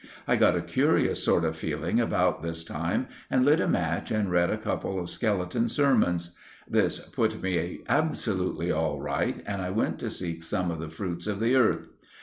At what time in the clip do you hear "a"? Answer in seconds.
0.55-0.63, 3.61-3.67, 4.49-4.57